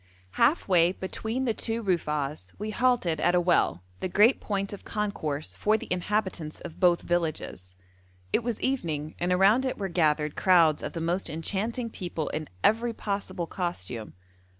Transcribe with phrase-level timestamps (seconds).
[0.31, 4.83] Half way between the two Rufa'as we halted at a well, the great point of
[4.83, 7.75] concourse for the inhabitants of both villages.
[8.33, 12.49] It was evening, and around it were gathered crowds of the most enchanting people in
[12.63, 14.13] every possible costume.